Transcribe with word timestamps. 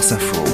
France 0.00 0.12
Info. 0.12 0.44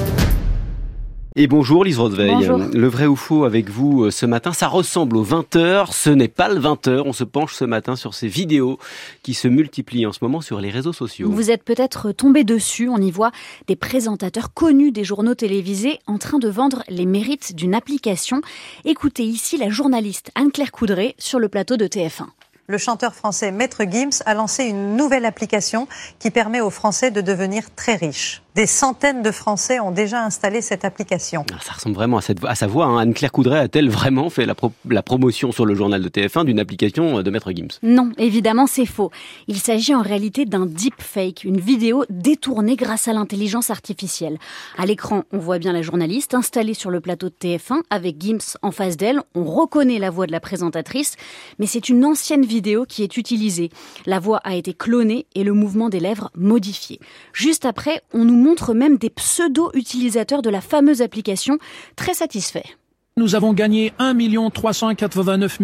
Et 1.37 1.47
bonjour 1.47 1.85
Lise 1.85 1.99
Roseveil. 1.99 2.31
Bonjour. 2.31 2.57
Le 2.57 2.87
vrai 2.89 3.05
ou 3.05 3.15
faux 3.15 3.45
avec 3.45 3.69
vous 3.69 4.03
euh, 4.03 4.11
ce 4.11 4.25
matin, 4.25 4.51
ça 4.51 4.67
ressemble 4.67 5.15
au 5.15 5.23
20h, 5.23 5.93
ce 5.93 6.09
n'est 6.09 6.27
pas 6.27 6.49
le 6.49 6.59
20h. 6.59 7.03
On 7.05 7.13
se 7.13 7.23
penche 7.23 7.53
ce 7.53 7.63
matin 7.63 7.95
sur 7.95 8.13
ces 8.13 8.27
vidéos 8.27 8.77
qui 9.23 9.33
se 9.33 9.47
multiplient 9.47 10.05
en 10.05 10.11
ce 10.11 10.19
moment 10.21 10.41
sur 10.41 10.59
les 10.59 10.69
réseaux 10.69 10.91
sociaux. 10.91 11.29
Vous 11.31 11.49
êtes 11.49 11.63
peut-être 11.63 12.11
tombé 12.11 12.43
dessus, 12.43 12.89
on 12.89 12.97
y 12.97 13.09
voit 13.09 13.31
des 13.67 13.77
présentateurs 13.77 14.53
connus 14.53 14.91
des 14.91 15.05
journaux 15.05 15.35
télévisés 15.35 15.99
en 16.07 16.17
train 16.17 16.39
de 16.39 16.49
vendre 16.49 16.83
les 16.89 17.05
mérites 17.05 17.55
d'une 17.55 17.73
application. 17.73 18.41
Écoutez 18.83 19.23
ici 19.23 19.57
la 19.57 19.69
journaliste 19.69 20.31
Anne-Claire 20.35 20.73
Coudray 20.73 21.15
sur 21.19 21.39
le 21.39 21.47
plateau 21.47 21.77
de 21.77 21.87
TF1. 21.87 22.25
Le 22.69 22.77
chanteur 22.77 23.15
français 23.15 23.53
Maître 23.53 23.83
Gims 23.89 24.21
a 24.25 24.33
lancé 24.33 24.65
une 24.65 24.97
nouvelle 24.97 25.23
application 25.23 25.87
qui 26.19 26.31
permet 26.31 26.59
aux 26.59 26.69
Français 26.69 27.11
de 27.11 27.21
devenir 27.21 27.73
très 27.77 27.95
riches. 27.95 28.41
Des 28.57 28.65
centaines 28.65 29.21
de 29.21 29.29
Français 29.29 29.79
ont 29.79 29.91
déjà 29.91 30.25
installé 30.25 30.61
cette 30.61 30.83
application. 30.83 31.45
Ah, 31.53 31.59
Ça 31.61 31.73
ressemble 31.73 31.93
vraiment 31.93 32.17
à, 32.17 32.21
cette, 32.21 32.43
à 32.43 32.55
sa 32.55 32.65
voix. 32.65 32.87
hein. 32.87 32.97
Anne-Claire 32.97 33.31
Coudray 33.31 33.59
a-t-elle 33.59 33.87
vraiment 33.87 34.31
fait 34.31 34.47
la, 34.47 34.55
pro- 34.55 34.71
la 34.89 35.03
promotion 35.03 35.51
sur 35.51 35.63
le 35.67 35.75
journal 35.75 36.01
de 36.01 36.09
TF1 36.09 36.43
d'une 36.43 36.59
application 36.59 37.19
euh, 37.19 37.21
de 37.21 37.29
Maître 37.29 37.51
Gims? 37.51 37.67
Non, 37.83 38.09
évidemment, 38.17 38.65
c'est 38.65 38.87
faux. 38.87 39.11
Il 39.47 39.57
s'agit 39.59 39.93
en 39.93 40.01
réalité 40.01 40.45
d'un 40.45 40.65
deepfake, 40.65 41.43
une 41.43 41.59
vidéo 41.59 42.03
détournée 42.09 42.75
grâce 42.75 43.07
à 43.07 43.13
l'intelligence 43.13 43.69
artificielle. 43.69 44.39
À 44.75 44.87
l'écran, 44.87 45.21
on 45.31 45.37
voit 45.37 45.59
bien 45.59 45.71
la 45.71 45.83
journaliste 45.83 46.33
installée 46.33 46.73
sur 46.73 46.89
le 46.89 46.99
plateau 46.99 47.29
de 47.29 47.35
TF1 47.39 47.81
avec 47.91 48.19
Gims 48.19 48.57
en 48.63 48.71
face 48.71 48.97
d'elle. 48.97 49.21
On 49.35 49.43
reconnaît 49.43 49.99
la 49.99 50.09
voix 50.09 50.25
de 50.25 50.31
la 50.31 50.39
présentatrice, 50.39 51.15
mais 51.59 51.67
c'est 51.67 51.89
une 51.89 52.03
ancienne 52.03 52.43
vidéo 52.43 52.85
qui 52.89 53.03
est 53.03 53.17
utilisée. 53.17 53.69
La 54.07 54.17
voix 54.19 54.39
a 54.43 54.55
été 54.55 54.73
clonée 54.73 55.27
et 55.35 55.43
le 55.43 55.53
mouvement 55.53 55.89
des 55.89 55.99
lèvres 55.99 56.31
modifié. 56.35 56.99
Juste 57.33 57.63
après, 57.63 58.01
on 58.15 58.25
nous 58.25 58.46
même 58.73 58.97
des 58.97 59.09
pseudo-utilisateurs 59.09 60.41
de 60.41 60.49
la 60.49 60.61
fameuse 60.61 61.01
application 61.01 61.57
très 61.95 62.13
satisfaits. 62.13 62.77
Nous 63.17 63.33
avons 63.33 63.53
gagné 63.53 63.93
1 63.97 64.15
389 64.51 65.59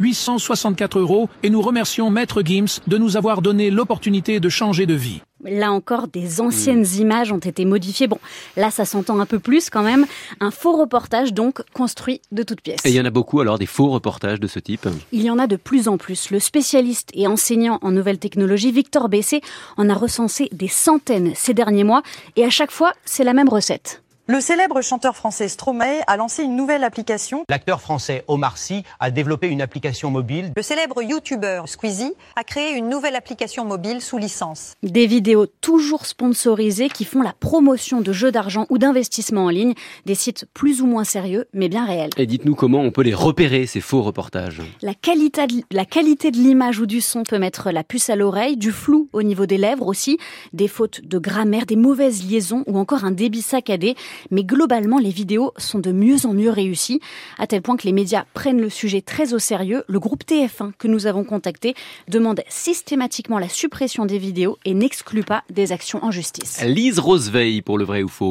864 0.00 0.98
euros 0.98 1.28
et 1.44 1.50
nous 1.50 1.62
remercions 1.62 2.10
Maître 2.10 2.42
Gims 2.44 2.80
de 2.88 2.98
nous 2.98 3.16
avoir 3.16 3.42
donné 3.42 3.70
l'opportunité 3.70 4.40
de 4.40 4.48
changer 4.48 4.86
de 4.86 4.94
vie. 4.94 5.22
Là 5.46 5.72
encore, 5.72 6.08
des 6.08 6.40
anciennes 6.40 6.84
images 6.98 7.32
ont 7.32 7.38
été 7.38 7.64
modifiées. 7.64 8.06
Bon, 8.08 8.18
là, 8.56 8.70
ça 8.70 8.84
s'entend 8.84 9.18
un 9.20 9.26
peu 9.26 9.38
plus 9.38 9.70
quand 9.70 9.82
même. 9.82 10.06
Un 10.40 10.50
faux 10.50 10.76
reportage, 10.76 11.32
donc, 11.32 11.62
construit 11.72 12.20
de 12.32 12.42
toutes 12.42 12.60
pièces. 12.60 12.80
Et 12.84 12.90
il 12.90 12.94
y 12.94 13.00
en 13.00 13.04
a 13.04 13.10
beaucoup 13.10 13.40
alors 13.40 13.58
des 13.58 13.66
faux 13.66 13.88
reportages 13.88 14.40
de 14.40 14.46
ce 14.46 14.58
type? 14.58 14.88
Il 15.12 15.22
y 15.22 15.30
en 15.30 15.38
a 15.38 15.46
de 15.46 15.56
plus 15.56 15.88
en 15.88 15.98
plus. 15.98 16.30
Le 16.30 16.40
spécialiste 16.40 17.10
et 17.14 17.26
enseignant 17.26 17.78
en 17.82 17.90
nouvelles 17.90 18.18
technologies, 18.18 18.72
Victor 18.72 19.08
Bessé, 19.08 19.40
en 19.76 19.88
a 19.88 19.94
recensé 19.94 20.48
des 20.52 20.68
centaines 20.68 21.32
ces 21.34 21.54
derniers 21.54 21.84
mois. 21.84 22.02
Et 22.36 22.44
à 22.44 22.50
chaque 22.50 22.70
fois, 22.70 22.92
c'est 23.04 23.24
la 23.24 23.32
même 23.32 23.48
recette. 23.48 24.02
Le 24.28 24.40
célèbre 24.40 24.82
chanteur 24.82 25.14
français 25.14 25.46
Stromae 25.46 26.02
a 26.08 26.16
lancé 26.16 26.42
une 26.42 26.56
nouvelle 26.56 26.82
application. 26.82 27.44
L'acteur 27.48 27.80
français 27.80 28.24
Omar 28.26 28.58
Sy 28.58 28.82
a 28.98 29.12
développé 29.12 29.46
une 29.46 29.62
application 29.62 30.10
mobile. 30.10 30.50
Le 30.56 30.62
célèbre 30.62 31.00
youtubeur 31.00 31.68
Squeezie 31.68 32.12
a 32.34 32.42
créé 32.42 32.72
une 32.72 32.88
nouvelle 32.88 33.14
application 33.14 33.64
mobile 33.64 34.00
sous 34.00 34.18
licence. 34.18 34.74
Des 34.82 35.06
vidéos 35.06 35.46
toujours 35.60 36.06
sponsorisées 36.06 36.88
qui 36.88 37.04
font 37.04 37.22
la 37.22 37.34
promotion 37.38 38.00
de 38.00 38.12
jeux 38.12 38.32
d'argent 38.32 38.66
ou 38.68 38.78
d'investissement 38.78 39.44
en 39.44 39.48
ligne. 39.48 39.74
Des 40.06 40.16
sites 40.16 40.46
plus 40.52 40.82
ou 40.82 40.86
moins 40.88 41.04
sérieux, 41.04 41.46
mais 41.52 41.68
bien 41.68 41.86
réels. 41.86 42.10
Et 42.16 42.26
dites-nous 42.26 42.56
comment 42.56 42.80
on 42.80 42.90
peut 42.90 43.02
les 43.02 43.14
repérer, 43.14 43.66
ces 43.66 43.80
faux 43.80 44.02
reportages. 44.02 44.60
La 44.82 44.94
qualité, 44.94 45.46
de, 45.46 45.62
la 45.70 45.84
qualité 45.84 46.32
de 46.32 46.38
l'image 46.38 46.80
ou 46.80 46.86
du 46.86 47.00
son 47.00 47.22
peut 47.22 47.38
mettre 47.38 47.70
la 47.70 47.84
puce 47.84 48.10
à 48.10 48.16
l'oreille, 48.16 48.56
du 48.56 48.72
flou 48.72 49.08
au 49.12 49.22
niveau 49.22 49.46
des 49.46 49.56
lèvres 49.56 49.86
aussi, 49.86 50.18
des 50.52 50.66
fautes 50.66 51.02
de 51.04 51.20
grammaire, 51.20 51.64
des 51.64 51.76
mauvaises 51.76 52.28
liaisons 52.28 52.64
ou 52.66 52.76
encore 52.76 53.04
un 53.04 53.12
débit 53.12 53.42
saccadé. 53.42 53.94
Mais 54.30 54.44
globalement, 54.44 54.98
les 54.98 55.10
vidéos 55.10 55.52
sont 55.56 55.78
de 55.78 55.92
mieux 55.92 56.26
en 56.26 56.32
mieux 56.32 56.50
réussies, 56.50 57.00
à 57.38 57.46
tel 57.46 57.62
point 57.62 57.76
que 57.76 57.86
les 57.86 57.92
médias 57.92 58.24
prennent 58.34 58.60
le 58.60 58.70
sujet 58.70 59.00
très 59.00 59.34
au 59.34 59.38
sérieux. 59.38 59.84
Le 59.88 60.00
groupe 60.00 60.24
TF1 60.24 60.72
que 60.78 60.88
nous 60.88 61.06
avons 61.06 61.24
contacté 61.24 61.74
demande 62.08 62.42
systématiquement 62.48 63.38
la 63.38 63.48
suppression 63.48 64.06
des 64.06 64.18
vidéos 64.18 64.58
et 64.64 64.74
n'exclut 64.74 65.24
pas 65.24 65.42
des 65.50 65.72
actions 65.72 66.02
en 66.04 66.10
justice. 66.10 66.62
Lise 66.64 66.98
Roseveil 66.98 67.62
pour 67.62 67.78
le 67.78 67.84
vrai 67.84 68.02
ou 68.02 68.08
faux? 68.08 68.24